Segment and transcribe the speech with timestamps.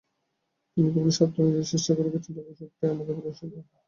[0.77, 3.65] তিনি কেবলই সাধ্য অনুযায়ী চেষ্টা করে গেছেন, বাকি সবটাই মানুষের ভালোবাসার দান।